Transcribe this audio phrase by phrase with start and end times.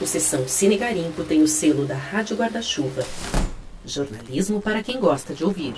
[0.00, 3.04] O Sessão Cine Garimpo tem o selo da Rádio Guarda-Chuva.
[3.84, 5.74] Jornalismo para quem gosta de ouvir.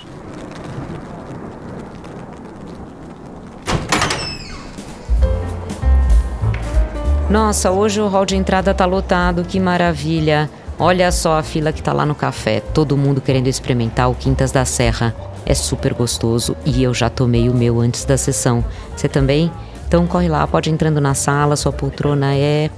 [7.29, 10.49] Nossa, hoje o hall de entrada tá lotado, que maravilha.
[10.79, 14.53] Olha só a fila que tá lá no café, todo mundo querendo experimentar o Quintas
[14.53, 15.13] da Serra.
[15.45, 18.63] É super gostoso e eu já tomei o meu antes da sessão.
[18.95, 19.51] Você também?
[19.85, 22.69] Então corre lá, pode ir entrando na sala, sua poltrona é.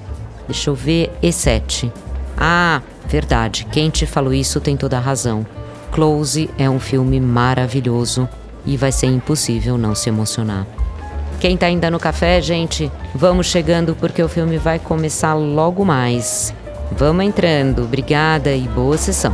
[0.47, 1.91] Deixa eu ver, E7.
[2.37, 5.45] Ah, verdade, quem te falou isso tem toda a razão.
[5.91, 8.27] Close é um filme maravilhoso
[8.65, 10.67] e vai ser impossível não se emocionar.
[11.39, 16.53] Quem tá ainda no café, gente, vamos chegando porque o filme vai começar logo mais.
[16.91, 19.33] Vamos entrando, obrigada e boa sessão.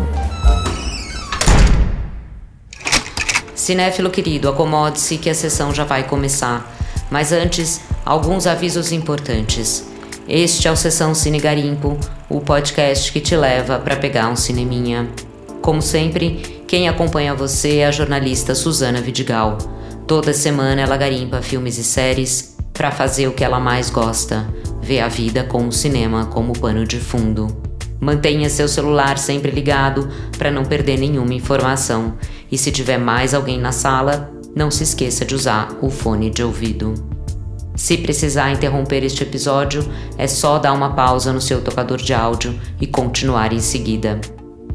[3.54, 6.76] Cinéfilo querido, acomode-se que a sessão já vai começar.
[7.10, 9.91] Mas antes, alguns avisos importantes.
[10.28, 11.98] Este é o Sessão Cine Garimpo,
[12.30, 15.10] o podcast que te leva para pegar um cineminha.
[15.62, 19.58] Como sempre, quem acompanha você é a jornalista Suzana Vidigal.
[20.06, 24.48] Toda semana ela garimpa filmes e séries para fazer o que ela mais gosta,
[24.82, 27.48] ver a vida com o cinema como pano de fundo.
[28.00, 30.08] Mantenha seu celular sempre ligado
[30.38, 32.16] para não perder nenhuma informação.
[32.52, 36.44] E se tiver mais alguém na sala, não se esqueça de usar o fone de
[36.44, 37.21] ouvido.
[37.76, 39.84] Se precisar interromper este episódio,
[40.18, 44.20] é só dar uma pausa no seu tocador de áudio e continuar em seguida.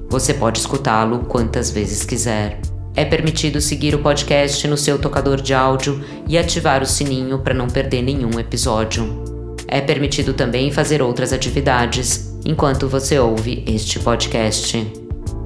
[0.09, 2.61] Você pode escutá-lo quantas vezes quiser.
[2.95, 7.53] É permitido seguir o podcast no seu tocador de áudio e ativar o sininho para
[7.53, 9.23] não perder nenhum episódio.
[9.69, 14.91] É permitido também fazer outras atividades enquanto você ouve este podcast.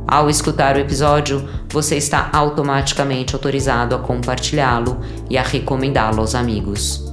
[0.07, 7.10] Ao escutar o episódio, você está automaticamente autorizado a compartilhá-lo e a recomendá-lo aos amigos.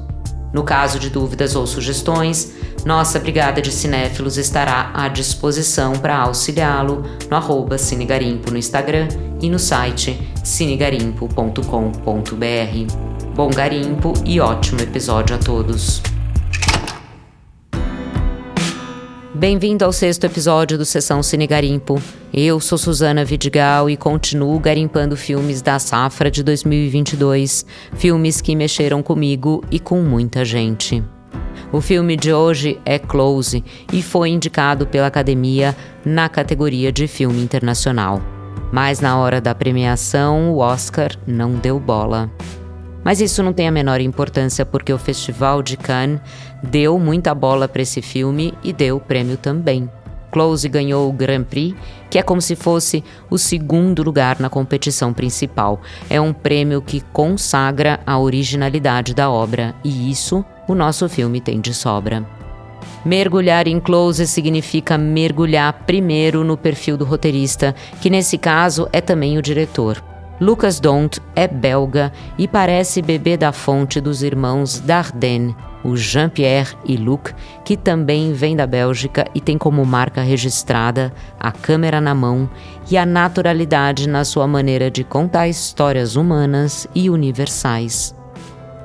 [0.54, 2.54] No caso de dúvidas ou sugestões,
[2.86, 9.08] nossa Brigada de Cinéfilos estará à disposição para auxiliá-lo no arroba Cinegarimpo no Instagram
[9.42, 13.34] e no site cinegarimpo.com.br.
[13.36, 16.17] Bom garimpo e ótimo episódio a todos!
[19.38, 22.02] Bem-vindo ao sexto episódio do Sessão Cine Garimpo.
[22.34, 29.04] Eu sou Suzana Vidigal e continuo garimpando filmes da safra de 2022, filmes que mexeram
[29.04, 31.04] comigo e com muita gente.
[31.72, 37.40] O filme de hoje é Close e foi indicado pela Academia na categoria de filme
[37.40, 38.20] internacional.
[38.72, 42.28] Mas na hora da premiação, o Oscar não deu bola.
[43.04, 46.20] Mas isso não tem a menor importância porque o Festival de Cannes
[46.62, 49.90] deu muita bola para esse filme e deu o prêmio também.
[50.32, 51.76] Close ganhou o Grand Prix,
[52.10, 55.82] que é como se fosse o segundo lugar na competição principal.
[56.10, 61.62] É um prêmio que consagra a originalidade da obra, e isso o nosso filme tem
[61.62, 62.26] de sobra.
[63.06, 69.38] Mergulhar em Close significa mergulhar primeiro no perfil do roteirista, que nesse caso é também
[69.38, 70.04] o diretor.
[70.40, 76.96] Lucas Dont é belga e parece beber da fonte dos irmãos Dardenne, o Jean-Pierre e
[76.96, 77.34] Luc,
[77.66, 82.48] que também vem da Bélgica e tem como marca registrada a câmera na mão
[82.90, 88.16] e a naturalidade na sua maneira de contar histórias humanas e universais.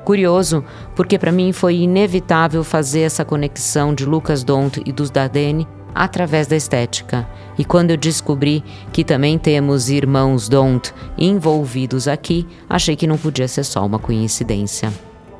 [0.03, 0.65] Curioso,
[0.95, 6.47] porque para mim foi inevitável fazer essa conexão de Lucas Dont e dos Dardenne através
[6.47, 7.27] da estética.
[7.57, 13.47] E quando eu descobri que também temos irmãos Don't envolvidos aqui, achei que não podia
[13.47, 14.91] ser só uma coincidência.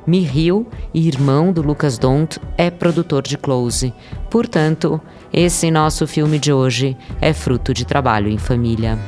[0.06, 3.92] Mihiel, irmão do Lucas Don't, é produtor de Close.
[4.30, 5.00] Portanto,
[5.32, 8.98] esse nosso filme de hoje é fruto de trabalho em família.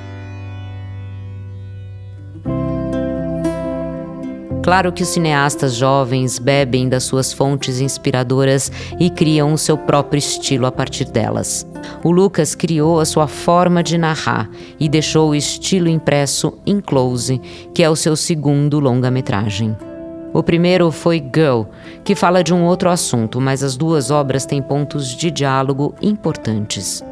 [4.67, 10.19] Claro que os cineastas jovens bebem das suas fontes inspiradoras e criam o seu próprio
[10.19, 11.65] estilo a partir delas.
[12.03, 14.51] O Lucas criou a sua forma de narrar
[14.81, 17.41] e deixou o estilo impresso em Close,
[17.73, 19.77] que é o seu segundo longa-metragem.
[20.35, 21.63] O primeiro foi Girl,
[22.03, 27.05] que fala de um outro assunto, mas as duas obras têm pontos de diálogo importantes.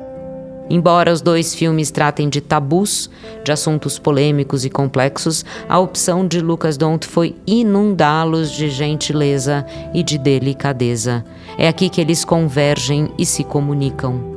[0.69, 3.11] Embora os dois filmes tratem de tabus,
[3.45, 10.03] de assuntos polêmicos e complexos, a opção de Lucas Dont foi inundá-los de gentileza e
[10.03, 11.25] de delicadeza.
[11.59, 14.33] É aqui que eles convergem e se comunicam.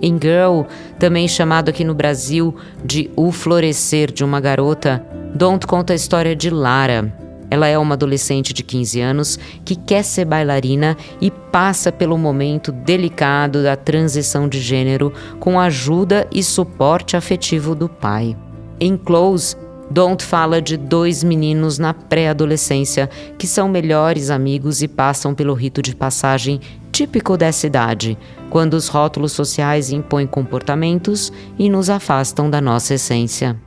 [0.00, 0.62] Em Girl,
[0.98, 2.54] também chamado aqui no Brasil
[2.84, 5.04] de O Florescer de uma Garota,
[5.34, 7.12] Dont conta a história de Lara,
[7.52, 12.72] ela é uma adolescente de 15 anos que quer ser bailarina e passa pelo momento
[12.72, 18.34] delicado da transição de gênero com ajuda e suporte afetivo do pai.
[18.80, 19.54] Em Close,
[19.90, 25.82] Don't fala de dois meninos na pré-adolescência que são melhores amigos e passam pelo rito
[25.82, 26.58] de passagem
[26.90, 28.16] típico dessa idade,
[28.48, 33.60] quando os rótulos sociais impõem comportamentos e nos afastam da nossa essência.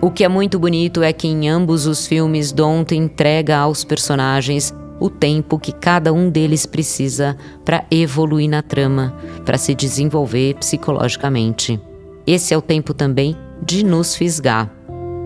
[0.00, 4.74] O que é muito bonito é que em ambos os filmes Don't entrega aos personagens
[5.00, 9.14] o tempo que cada um deles precisa para evoluir na trama,
[9.44, 11.80] para se desenvolver psicologicamente.
[12.26, 14.70] Esse é o tempo também de nos fisgar.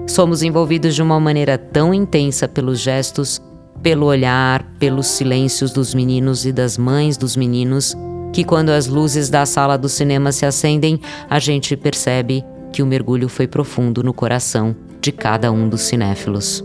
[0.06, 3.40] Somos envolvidos de uma maneira tão intensa pelos gestos,
[3.82, 7.96] pelo olhar, pelos silêncios dos meninos e das mães dos meninos,
[8.32, 12.86] que quando as luzes da sala do cinema se acendem, a gente percebe que o
[12.86, 16.64] mergulho foi profundo no coração de cada um dos cinéfilos.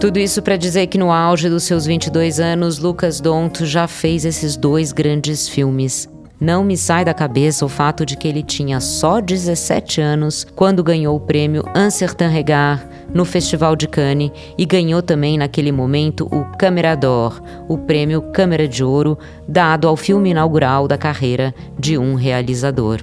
[0.00, 4.24] Tudo isso para dizer que no auge dos seus 22 anos, Lucas Donto já fez
[4.24, 6.08] esses dois grandes filmes.
[6.40, 10.84] Não me sai da cabeça o fato de que ele tinha só 17 anos quando
[10.84, 16.26] ganhou o prêmio Un Certain Regard no Festival de Cannes e ganhou também naquele momento
[16.26, 21.96] o Câmera d'Or, o prêmio Câmera de Ouro dado ao filme inaugural da carreira de
[21.96, 23.00] um realizador.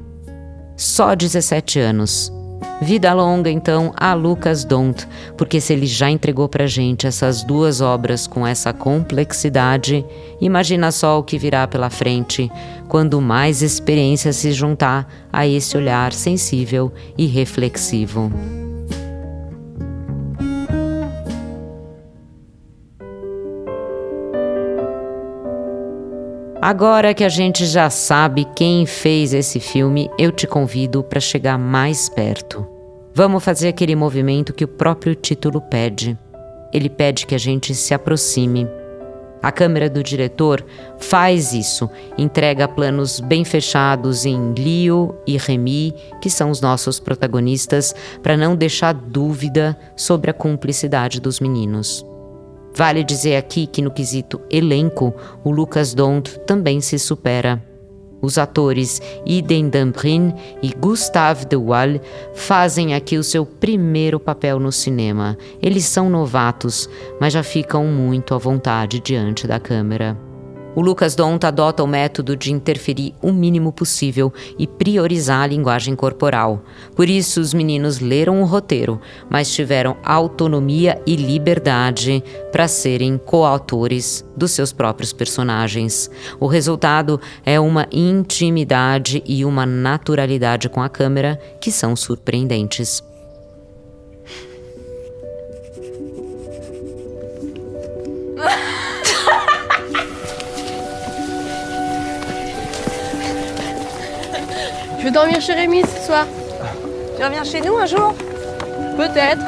[0.75, 2.31] Só 17 anos.
[2.81, 5.07] Vida longa, então, a Lucas Dont,
[5.38, 10.06] porque se ele já entregou pra gente essas duas obras com essa complexidade,
[10.42, 12.52] imagina só o que virá pela frente,
[12.90, 18.31] quando mais experiência se juntar a esse olhar sensível e reflexivo.
[26.66, 31.60] Agora que a gente já sabe quem fez esse filme, eu te convido para chegar
[31.60, 32.66] mais perto.
[33.14, 36.18] Vamos fazer aquele movimento que o próprio título pede.
[36.74, 38.68] Ele pede que a gente se aproxime.
[39.44, 40.66] A câmera do diretor
[40.98, 47.94] faz isso, entrega planos bem fechados em Leo e Remy, que são os nossos protagonistas,
[48.24, 52.04] para não deixar dúvida sobre a cumplicidade dos meninos.
[52.75, 55.13] Vale dizer aqui que no quesito elenco,
[55.44, 57.63] o Lucas Dont também se supera.
[58.22, 62.01] Os atores Iden Dambrin e Gustave de Waal
[62.33, 65.38] fazem aqui o seu primeiro papel no cinema.
[65.62, 66.89] Eles são novatos,
[67.22, 70.25] mas já ficam muito à vontade diante da câmera.
[70.75, 75.95] O Lucas Donta adota o método de interferir o mínimo possível e priorizar a linguagem
[75.95, 76.62] corporal.
[76.94, 79.00] Por isso, os meninos leram o roteiro,
[79.30, 86.12] mas tiveram autonomia e liberdade para serem coautores dos seus próprios personagens.
[86.42, 93.01] O resultado é uma intimidade e uma naturalidade com a câmera que são surpreendentes.
[105.16, 106.28] Dormir chez Rémi ce soir.
[107.18, 108.14] Tu reviens chez nous un jour
[108.98, 109.46] Peut-être.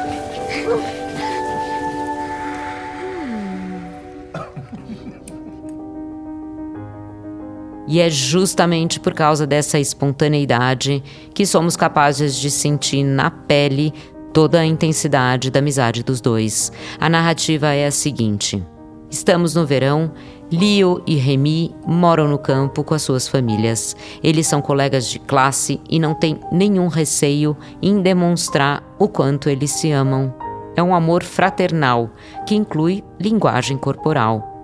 [7.86, 11.02] E é justamente por causa dessa espontaneidade
[11.34, 13.94] que somos capazes de sentir na pele
[14.32, 16.70] toda a intensidade da amizade dos dois.
[17.00, 18.62] A narrativa é a seguinte:
[19.10, 20.12] estamos no verão
[20.50, 23.94] Leo e Remy moram no campo com as suas famílias.
[24.22, 29.70] Eles são colegas de classe e não têm nenhum receio em demonstrar o quanto eles
[29.72, 30.34] se amam.
[30.74, 32.08] É um amor fraternal
[32.46, 34.54] que inclui linguagem corporal.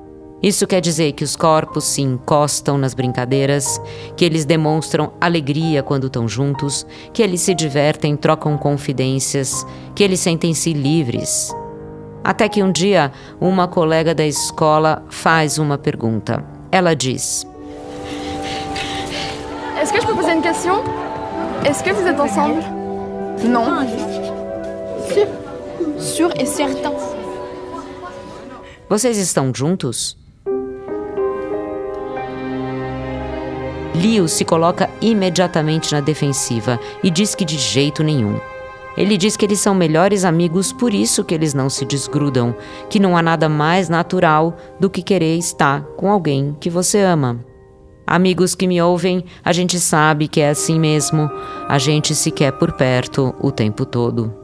[0.43, 3.81] Isso quer dizer que os corpos se encostam nas brincadeiras,
[4.17, 10.21] que eles demonstram alegria quando estão juntos, que eles se divertem, trocam confidências, que eles
[10.21, 11.51] sentem-se livres
[12.25, 16.43] até que um dia, uma colega da escola faz uma pergunta.
[16.73, 17.47] Ela diz:
[19.81, 20.83] Est-ce que je peux poser une question
[21.67, 22.63] Est-ce que vous êtes ensemble
[23.45, 23.87] Non.
[25.13, 25.27] Sûr.
[25.99, 26.93] Sûr et certain.
[28.89, 30.17] Vocês estão juntos?
[33.95, 38.39] Leo se coloca imediatamente na defensiva e diz que de jeito nenhum.
[38.97, 42.55] Ele diz que eles são melhores amigos, por isso que eles não se desgrudam,
[42.89, 47.45] que não há nada mais natural do que querer estar com alguém que você ama.
[48.07, 51.31] Amigos que me ouvem, a gente sabe que é assim mesmo,
[51.69, 54.44] a gente se quer por perto o tempo todo.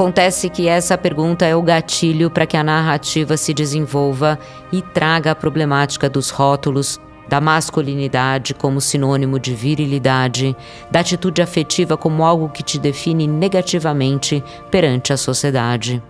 [0.00, 4.38] Acontece que essa pergunta é o gatilho para que a narrativa se desenvolva
[4.72, 10.56] e traga a problemática dos rótulos, da masculinidade como sinônimo de virilidade,
[10.90, 16.02] da atitude afetiva como algo que te define negativamente perante a sociedade.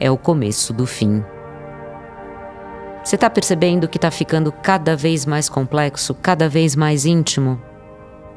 [0.00, 1.22] É o começo do fim.
[3.04, 7.62] Você está percebendo que está ficando cada vez mais complexo, cada vez mais íntimo?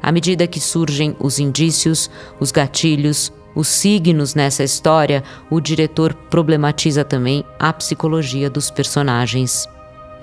[0.00, 7.04] À medida que surgem os indícios, os gatilhos, os signos nessa história, o diretor problematiza
[7.04, 9.68] também a psicologia dos personagens.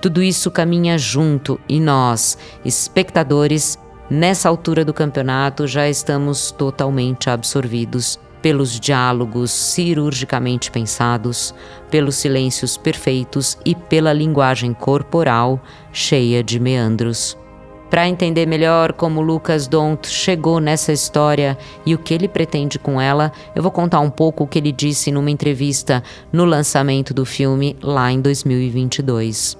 [0.00, 8.18] Tudo isso caminha junto e nós, espectadores, nessa altura do campeonato já estamos totalmente absorvidos
[8.40, 11.54] pelos diálogos cirurgicamente pensados,
[11.90, 15.60] pelos silêncios perfeitos e pela linguagem corporal
[15.92, 17.36] cheia de meandros.
[17.90, 23.00] Para entender melhor como Lucas Dont chegou nessa história e o que ele pretende com
[23.00, 27.24] ela, eu vou contar um pouco o que ele disse numa entrevista no lançamento do
[27.24, 29.56] filme lá em 2022.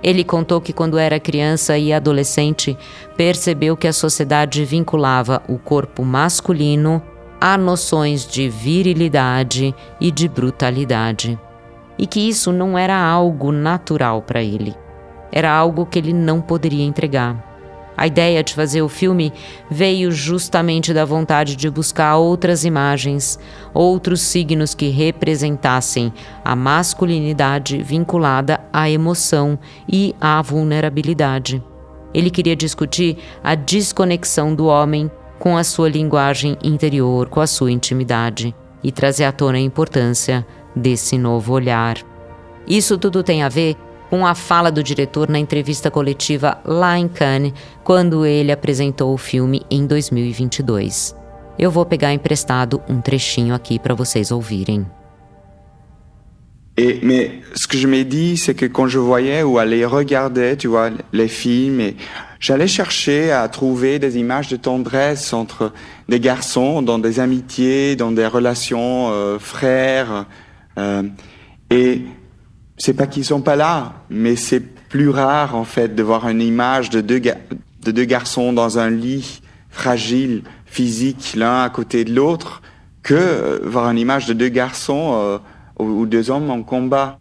[0.00, 2.78] Ele contou que quando era criança e adolescente,
[3.16, 7.02] percebeu que a sociedade vinculava o corpo masculino
[7.40, 11.38] a noções de virilidade e de brutalidade,
[11.98, 14.74] e que isso não era algo natural para ele.
[15.32, 17.45] Era algo que ele não poderia entregar.
[17.96, 19.32] A ideia de fazer o filme
[19.70, 23.38] veio justamente da vontade de buscar outras imagens,
[23.72, 26.12] outros signos que representassem
[26.44, 31.62] a masculinidade vinculada à emoção e à vulnerabilidade.
[32.12, 37.70] Ele queria discutir a desconexão do homem com a sua linguagem interior, com a sua
[37.70, 41.96] intimidade e trazer à tona a importância desse novo olhar.
[42.66, 43.76] Isso tudo tem a ver
[44.10, 47.52] com a fala do diretor na entrevista coletiva lá em Cannes,
[47.84, 51.14] quando ele apresentou o filme em 2022.
[51.58, 54.86] Eu vou pegar emprestado um trechinho aqui para vocês ouvirem.
[56.76, 60.56] Et, mais ce que je m'ai dit, c'est que quand je voyais ou aller regarder,
[60.56, 61.94] tu vois, les films,
[62.38, 65.72] j'allais chercher à trouver des images de tendresse entre
[66.06, 70.26] des garçons dans des amitiés, dans des relations euh, frères.
[70.78, 71.04] Euh,
[71.70, 72.02] et
[72.78, 76.42] c'est pas qu'ils sont pas là, mais c'est plus rare en fait de voir une
[76.42, 79.40] image de deux, de deux garçons dans un lit
[79.70, 82.62] fragile, physique, l'un à côté de l'autre,
[83.02, 85.38] que euh, voir une image de deux garçons euh,
[85.78, 87.18] ou, ou deux hommes en combat.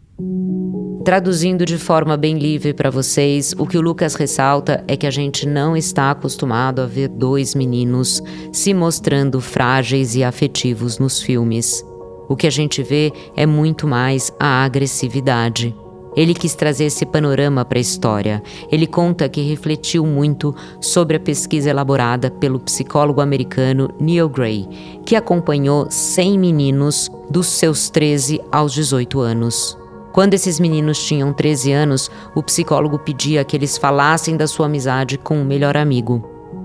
[1.04, 5.12] Traduzindo de forma bem livre para vocês, o que o Lucas ressalta é que a
[5.12, 11.84] gente não está acostumado a ver dois meninos se mostrando frágeis e afetivos nos filmes.
[12.28, 15.76] O que a gente vê é muito mais a agressividade.
[16.16, 18.42] Ele quis trazer esse panorama para a história.
[18.72, 24.66] Ele conta que refletiu muito sobre a pesquisa elaborada pelo psicólogo americano Neil Gray,
[25.06, 29.78] que acompanhou 100 meninos dos seus 13 aos 18 anos.
[30.14, 35.18] Quando esses meninos tinham 13 anos, o psicólogo pedia que eles falassem da sua amizade
[35.18, 36.24] com o melhor amigo.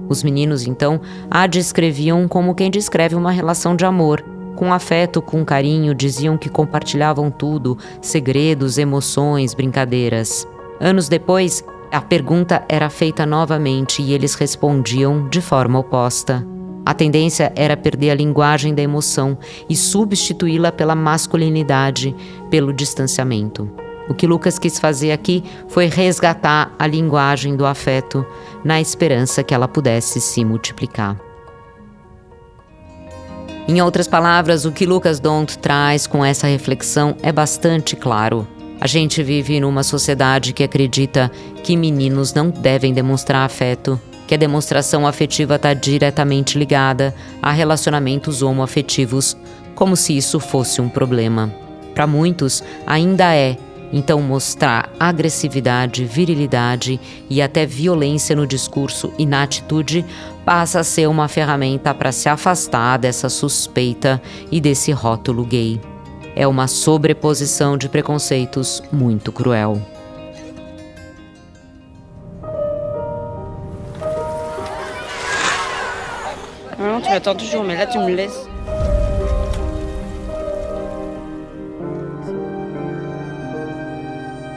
[0.09, 4.25] Os meninos, então, a descreviam como quem descreve uma relação de amor,
[4.57, 10.47] com afeto, com carinho, diziam que compartilhavam tudo, segredos, emoções, brincadeiras.
[10.80, 16.47] Anos depois, a pergunta era feita novamente e eles respondiam de forma oposta.
[16.87, 19.37] A tendência era perder a linguagem da emoção
[19.69, 22.14] e substituí-la pela masculinidade,
[22.50, 23.71] pelo distanciamento.
[24.09, 28.26] O que Lucas quis fazer aqui foi resgatar a linguagem do afeto,
[28.64, 31.30] na esperança que ela pudesse se multiplicar.
[33.71, 38.45] Em outras palavras, o que Lucas Dont traz com essa reflexão é bastante claro.
[38.81, 41.31] A gente vive numa sociedade que acredita
[41.62, 48.43] que meninos não devem demonstrar afeto, que a demonstração afetiva está diretamente ligada a relacionamentos
[48.43, 49.37] homoafetivos,
[49.77, 51.55] como se isso fosse um problema.
[51.95, 53.57] Para muitos, ainda é,
[53.93, 60.05] então, mostrar agressividade, virilidade e até violência no discurso e na atitude
[60.45, 64.21] passa a ser uma ferramenta para se afastar dessa suspeita
[64.51, 65.81] e desse rótulo gay.
[66.35, 69.81] É uma sobreposição de preconceitos muito cruel.
[76.81, 78.50] Non, tu m'attends toujours, mais là tu me laisses.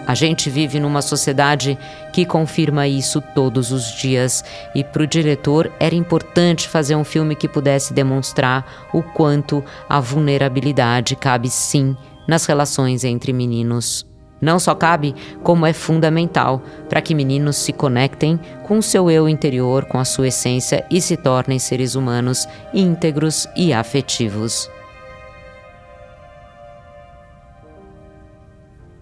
[0.06, 1.78] A gente vive numa sociedade
[2.12, 4.44] que confirma isso todos os dias,
[4.76, 10.00] e para o diretor era importante fazer um filme que pudesse demonstrar o quanto a
[10.00, 11.96] vulnerabilidade cabe sim
[12.28, 14.06] nas relações entre meninos.
[14.42, 19.30] Não só cabe, como é fundamental para que meninos se conectem com o seu eu
[19.30, 24.70] interior, com a sua essência e se tornem seres humanos íntegros e afetivos.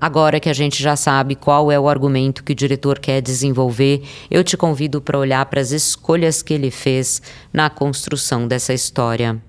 [0.01, 4.01] Agora que a gente já sabe qual é o argumento que o diretor quer desenvolver,
[4.31, 7.21] eu te convido para olhar para as escolhas que ele fez
[7.53, 9.39] na construção dessa história.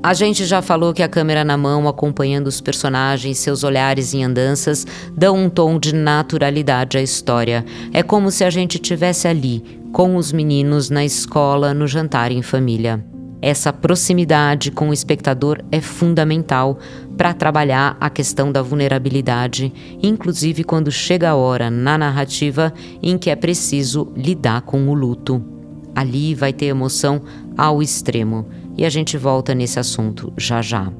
[0.00, 4.22] A gente já falou que a câmera na mão, acompanhando os personagens, seus olhares em
[4.22, 7.64] andanças, dão um tom de naturalidade à história.
[7.92, 12.42] É como se a gente tivesse ali, com os meninos na escola, no jantar em
[12.42, 13.04] família.
[13.42, 16.78] Essa proximidade com o espectador é fundamental
[17.16, 19.72] para trabalhar a questão da vulnerabilidade,
[20.02, 22.72] inclusive quando chega a hora na narrativa
[23.02, 25.44] em que é preciso lidar com o luto.
[25.94, 27.22] Ali vai ter emoção
[27.56, 30.90] ao extremo e a gente volta nesse assunto já já.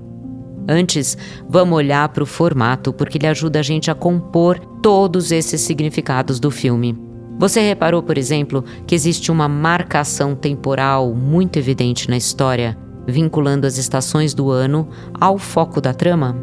[0.68, 5.60] Antes, vamos olhar para o formato porque ele ajuda a gente a compor todos esses
[5.60, 6.96] significados do filme.
[7.38, 13.76] Você reparou, por exemplo, que existe uma marcação temporal muito evidente na história, vinculando as
[13.76, 14.88] estações do ano
[15.20, 16.36] ao foco da trama?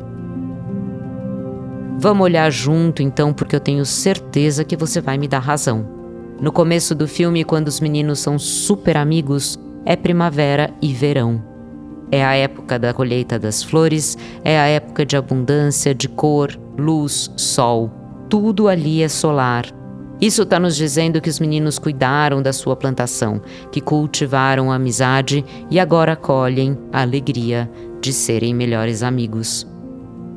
[1.98, 5.88] Vamos olhar junto então, porque eu tenho certeza que você vai me dar razão.
[6.42, 11.42] No começo do filme, quando os meninos são super amigos, é primavera e verão.
[12.12, 17.32] É a época da colheita das flores, é a época de abundância, de cor, luz,
[17.38, 17.90] sol.
[18.28, 19.81] Tudo ali é solar.
[20.22, 25.44] Isso está nos dizendo que os meninos cuidaram da sua plantação, que cultivaram a amizade
[25.72, 27.68] e agora colhem a alegria
[28.00, 29.66] de serem melhores amigos.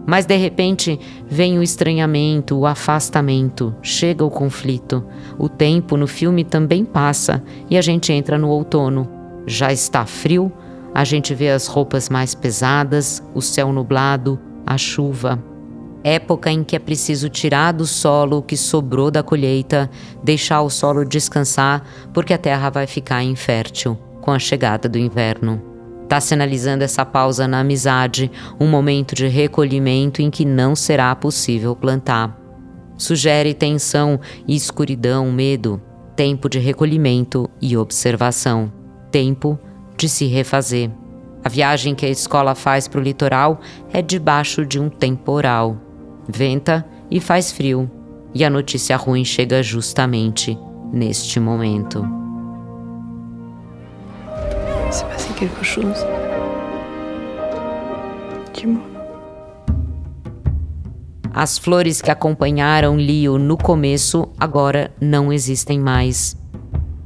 [0.07, 5.05] Mas de repente vem o estranhamento, o afastamento, chega o conflito.
[5.39, 9.09] O tempo no filme também passa e a gente entra no outono.
[9.47, 10.51] Já está frio,
[10.95, 15.54] a gente vê as roupas mais pesadas, o céu nublado, a chuva.
[16.05, 19.91] Época em que é preciso tirar do solo o que sobrou da colheita,
[20.23, 21.83] deixar o solo descansar,
[22.13, 25.61] porque a terra vai ficar infértil com a chegada do inverno.
[26.03, 28.31] Está sinalizando essa pausa na amizade,
[28.61, 32.39] um momento de recolhimento em que não será possível plantar.
[32.99, 35.81] Sugere tensão escuridão, medo,
[36.15, 38.71] tempo de recolhimento e observação
[39.15, 39.57] tempo
[39.97, 40.91] de se refazer.
[41.45, 43.61] A viagem que a escola faz para o litoral
[43.93, 45.77] é debaixo de um temporal.
[46.29, 47.91] Venta e faz frio,
[48.35, 50.59] e a notícia ruim chega justamente
[50.93, 52.05] neste momento.
[54.91, 56.05] Se passé quelque chose.
[58.53, 58.95] Dis-moi.
[61.33, 66.37] As flores que acompanharam Leo no começo agora não existem mais.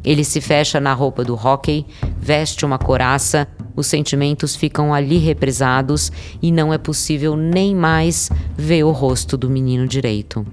[0.04, 1.86] Ele se fecha na roupa do hóquei,
[2.18, 3.48] veste uma coraça,
[3.78, 6.10] os sentimentos ficam ali represados
[6.42, 10.44] e não é possível nem mais ver o rosto do menino direito.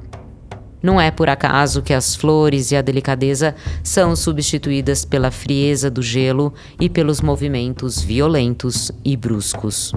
[0.81, 6.03] Não é por acaso que as flores e a delicadeza são substituídas pela frieza do
[6.03, 9.91] gelo e pelos movimentos violentos e bruscos.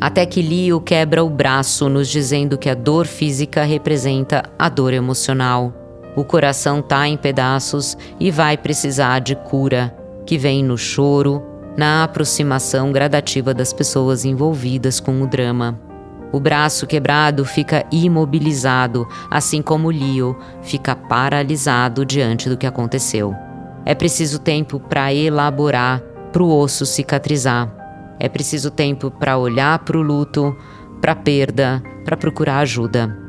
[0.00, 4.92] Até que Leo quebra o braço, nos dizendo que a dor física representa a dor
[4.92, 5.85] emocional.
[6.16, 11.42] O coração está em pedaços e vai precisar de cura, que vem no choro,
[11.76, 15.78] na aproximação gradativa das pessoas envolvidas com o drama.
[16.32, 23.34] O braço quebrado fica imobilizado, assim como Leo fica paralisado diante do que aconteceu.
[23.84, 26.00] É preciso tempo para elaborar,
[26.32, 27.70] para o osso cicatrizar.
[28.18, 30.56] É preciso tempo para olhar para o luto,
[31.00, 33.25] para a perda, para procurar ajuda.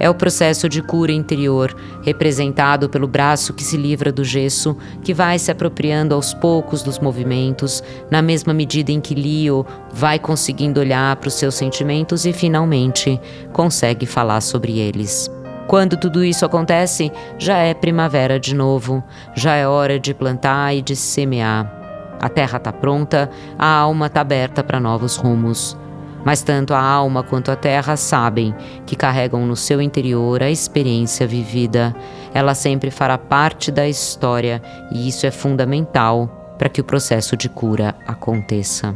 [0.00, 5.12] É o processo de cura interior, representado pelo braço que se livra do gesso, que
[5.12, 10.80] vai se apropriando aos poucos dos movimentos, na mesma medida em que Leo vai conseguindo
[10.80, 13.20] olhar para os seus sentimentos e finalmente
[13.52, 15.30] consegue falar sobre eles.
[15.66, 20.80] Quando tudo isso acontece, já é primavera de novo, já é hora de plantar e
[20.80, 21.70] de semear.
[22.20, 25.76] A terra está pronta, a alma está aberta para novos rumos.
[26.28, 31.26] Mas tanto a alma quanto a terra sabem que carregam no seu interior a experiência
[31.26, 31.96] vivida.
[32.34, 34.60] Ela sempre fará parte da história
[34.92, 38.94] e isso é fundamental para que o processo de cura aconteça.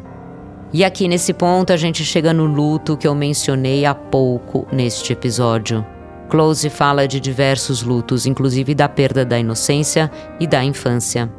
[0.74, 5.14] E aqui nesse ponto a gente chega no luto que eu mencionei há pouco neste
[5.14, 5.86] episódio.
[6.28, 11.32] Close fala de diversos lutos, inclusive da perda da inocência e da infância.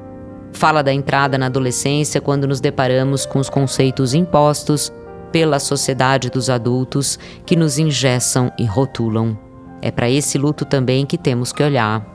[0.53, 4.91] Fala da entrada na adolescência quando nos deparamos com os conceitos impostos
[5.33, 9.37] pela sociedade dos adultos que nos ingessam e rotulam.
[9.81, 12.05] É para esse luto também que temos que olhar.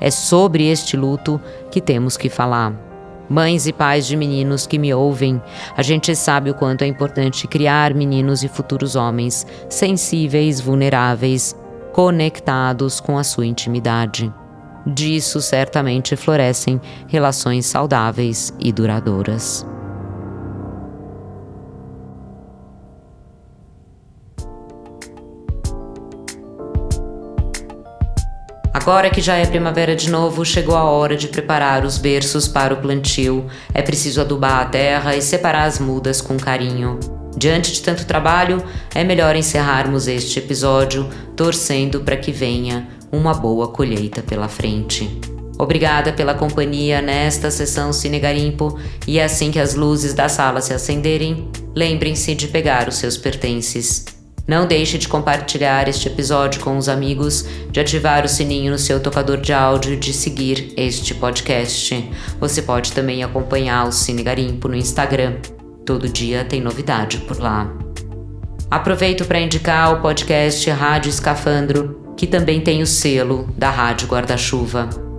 [0.00, 2.72] É sobre este luto que temos que falar.
[3.28, 5.42] Mães e pais de meninos que me ouvem,
[5.76, 11.56] a gente sabe o quanto é importante criar meninos e futuros homens sensíveis, vulneráveis,
[11.92, 14.32] conectados com a sua intimidade.
[14.86, 19.66] Disso certamente florescem relações saudáveis e duradouras.
[28.72, 32.72] Agora que já é primavera de novo, chegou a hora de preparar os berços para
[32.72, 33.46] o plantio.
[33.74, 36.98] É preciso adubar a terra e separar as mudas com carinho.
[37.36, 38.62] Diante de tanto trabalho,
[38.94, 45.20] é melhor encerrarmos este episódio torcendo para que venha uma boa colheita pela frente.
[45.58, 50.72] Obrigada pela companhia nesta sessão Cine Garimpo e assim que as luzes da sala se
[50.72, 54.21] acenderem, lembrem-se de pegar os seus pertences.
[54.46, 58.98] Não deixe de compartilhar este episódio com os amigos, de ativar o sininho no seu
[58.98, 62.10] tocador de áudio e de seguir este podcast.
[62.40, 65.36] Você pode também acompanhar o Cine Garimpo no Instagram.
[65.86, 67.72] Todo dia tem novidade por lá.
[68.70, 75.11] Aproveito para indicar o podcast Rádio Escafandro, que também tem o selo da Rádio Guarda-Chuva.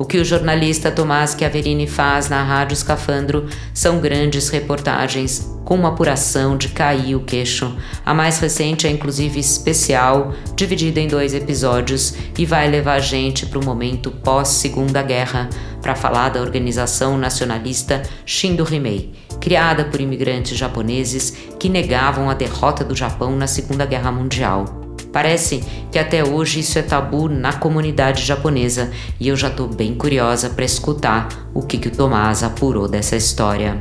[0.00, 5.90] O que o jornalista Tomás Chiaverini faz na Rádio Escafandro são grandes reportagens com uma
[5.90, 7.76] apuração de cair o queixo.
[8.02, 13.44] A mais recente é inclusive especial, dividida em dois episódios, e vai levar a gente
[13.44, 15.50] para o momento pós-Segunda Guerra,
[15.82, 22.82] para falar da organização nacionalista Shindo Rimei, criada por imigrantes japoneses que negavam a derrota
[22.82, 24.79] do Japão na Segunda Guerra Mundial.
[25.12, 29.94] Parece que até hoje isso é tabu na comunidade japonesa e eu já estou bem
[29.94, 33.78] curiosa para escutar o que, que o Tomás apurou dessa história.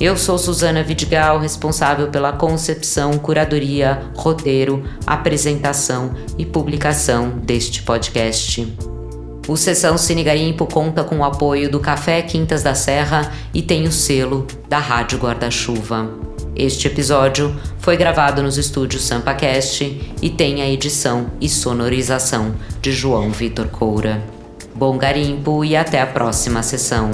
[0.00, 8.66] Eu sou Suzana Vidigal, responsável pela concepção, curadoria, roteiro, apresentação e publicação deste podcast.
[9.46, 13.84] O Sessão Cine Garimpo conta com o apoio do Café Quintas da Serra e tem
[13.84, 16.23] o selo da Rádio Guarda-Chuva.
[16.56, 23.30] Este episódio foi gravado nos estúdios SampaCast e tem a edição e sonorização de João
[23.30, 24.22] Vitor Coura.
[24.72, 27.10] Bom garimpo e até a próxima sessão.